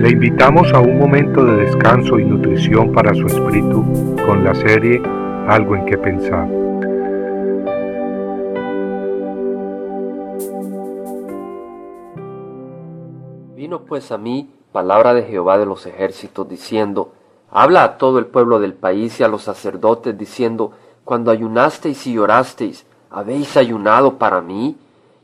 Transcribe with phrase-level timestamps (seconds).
[0.00, 3.84] Le invitamos a un momento de descanso y nutrición para su espíritu
[4.24, 5.02] con la serie
[5.46, 6.48] Algo en que pensar.
[13.54, 17.12] Vino pues a mí palabra de Jehová de los ejércitos diciendo,
[17.50, 20.72] Habla a todo el pueblo del país y a los sacerdotes diciendo,
[21.04, 24.78] Cuando ayunasteis y llorasteis, ¿habéis ayunado para mí?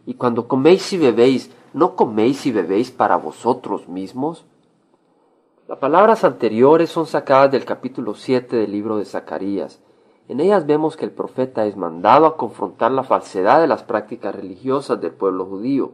[0.04, 4.44] Y cuando coméis y bebéis, ¿no coméis y bebéis para vosotros mismos?
[5.68, 9.80] Las palabras anteriores son sacadas del capítulo 7 del libro de Zacarías.
[10.28, 14.32] En ellas vemos que el profeta es mandado a confrontar la falsedad de las prácticas
[14.32, 15.90] religiosas del pueblo judío.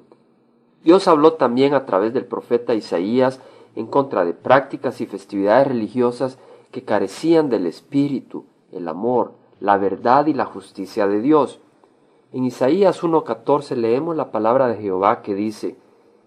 [0.84, 3.40] Dios habló también a través del profeta Isaías
[3.74, 6.36] en contra de prácticas y festividades religiosas
[6.70, 11.60] que carecían del espíritu, el amor, la verdad y la justicia de Dios.
[12.34, 15.78] En Isaías 1.14 leemos la palabra de Jehová que dice,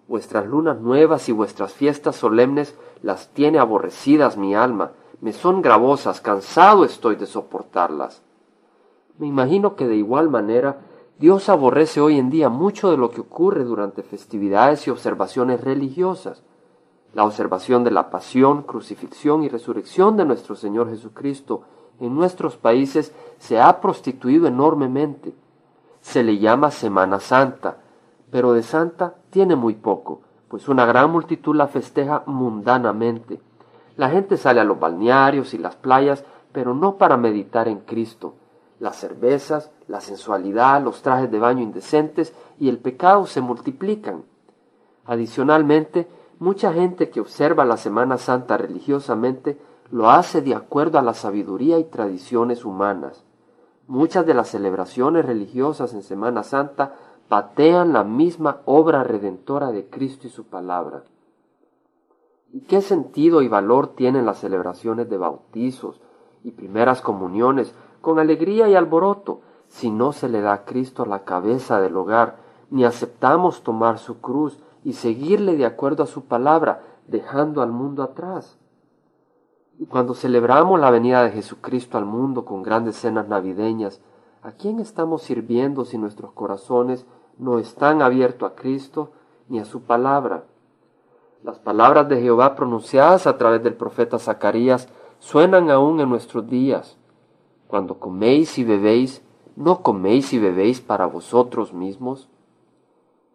[0.08, 6.20] Vuestras lunas nuevas y vuestras fiestas solemnes las tiene aborrecidas mi alma, me son gravosas,
[6.20, 8.22] cansado estoy de soportarlas.
[9.18, 10.80] Me imagino que de igual manera
[11.18, 16.42] Dios aborrece hoy en día mucho de lo que ocurre durante festividades y observaciones religiosas
[17.16, 21.62] la observación de la pasión, crucifixión y resurrección de nuestro Señor Jesucristo
[21.98, 25.32] en nuestros países se ha prostituido enormemente.
[26.02, 27.78] Se le llama Semana Santa,
[28.30, 33.38] pero de santa tiene muy poco, pues una gran multitud la festeja mundanamente.
[33.98, 38.32] La gente sale a los balnearios y las playas, pero no para meditar en Cristo.
[38.80, 44.24] Las cervezas, la sensualidad, los trajes de baño indecentes y el pecado se multiplican.
[45.04, 49.58] Adicionalmente, Mucha gente que observa la Semana Santa religiosamente
[49.90, 53.24] lo hace de acuerdo a la sabiduría y tradiciones humanas.
[53.86, 56.94] Muchas de las celebraciones religiosas en Semana Santa
[57.28, 61.04] patean la misma obra redentora de Cristo y su palabra.
[62.52, 66.00] ¿Y qué sentido y valor tienen las celebraciones de bautizos
[66.44, 71.24] y primeras comuniones con alegría y alboroto si no se le da a Cristo la
[71.24, 72.36] cabeza del hogar,
[72.70, 78.02] ni aceptamos tomar su cruz y seguirle de acuerdo a su palabra, dejando al mundo
[78.02, 78.58] atrás.
[79.78, 84.00] Y cuando celebramos la venida de Jesucristo al mundo con grandes cenas navideñas,
[84.42, 87.04] ¿a quién estamos sirviendo si nuestros corazones
[87.38, 89.12] no están abiertos a Cristo
[89.48, 90.44] ni a su palabra?
[91.42, 94.88] Las palabras de Jehová pronunciadas a través del profeta Zacarías
[95.18, 96.96] suenan aún en nuestros días.
[97.68, 99.22] Cuando coméis y bebéis,
[99.54, 102.28] ¿no coméis y bebéis para vosotros mismos?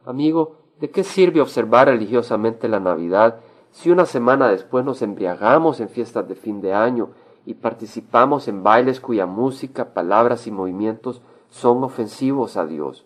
[0.05, 5.89] Amigo, ¿De qué sirve observar religiosamente la Navidad si una semana después nos embriagamos en
[5.89, 7.11] fiestas de fin de año
[7.45, 13.05] y participamos en bailes cuya música, palabras y movimientos son ofensivos a Dios?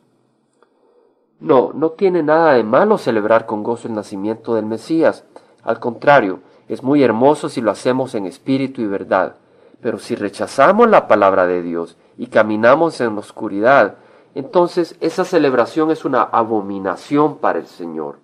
[1.40, 5.26] No, no tiene nada de malo celebrar con gozo el nacimiento del Mesías.
[5.64, 9.36] Al contrario, es muy hermoso si lo hacemos en espíritu y verdad.
[9.82, 13.98] Pero si rechazamos la palabra de Dios y caminamos en la oscuridad,
[14.34, 18.20] entonces esa celebración es una abominación para el Señor.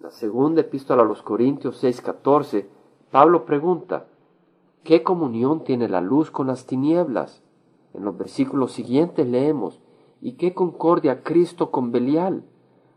[0.00, 2.66] La segunda epístola a los Corintios 6:14,
[3.10, 4.06] Pablo pregunta,
[4.84, 7.42] ¿qué comunión tiene la luz con las tinieblas?
[7.94, 9.80] En los versículos siguientes leemos,
[10.26, 12.42] ¿y qué concordia Cristo con Belial?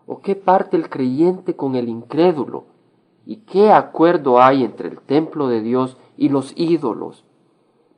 [0.07, 2.63] ¿O qué parte el creyente con el incrédulo?
[3.23, 7.25] ¿Y qué acuerdo hay entre el templo de Dios y los ídolos?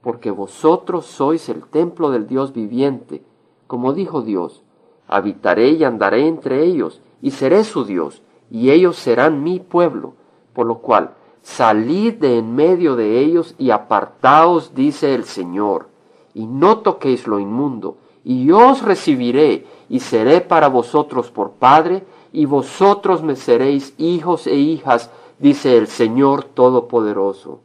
[0.01, 3.23] Porque vosotros sois el templo del Dios viviente,
[3.67, 4.65] como dijo Dios,
[5.07, 10.15] habitaré y andaré entre ellos, y seré su Dios, y ellos serán mi pueblo,
[10.51, 15.87] por lo cual salid de en medio de ellos y apartaos, dice el Señor,
[16.33, 22.03] y no toquéis lo inmundo, y yo os recibiré, y seré para vosotros por Padre,
[22.31, 25.09] y vosotros me seréis hijos e hijas,
[25.39, 27.59] dice el Señor Todopoderoso.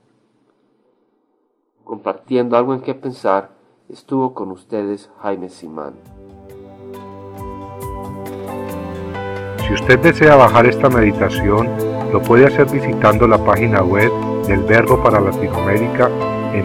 [1.85, 3.57] Compartiendo algo en qué pensar,
[3.89, 5.95] Estuvo con ustedes Jaime Simán.
[9.65, 11.69] Si usted desea bajar esta meditación,
[12.13, 14.11] lo puede hacer visitando la página web
[14.49, 16.11] del Verbo para Latinoamérica
[16.53, 16.65] en